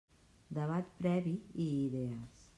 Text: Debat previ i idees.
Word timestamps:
Debat 0.57 0.89
previ 1.03 1.35
i 1.67 1.71
idees. 1.85 2.47